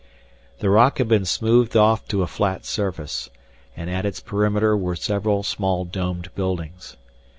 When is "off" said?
1.77-2.07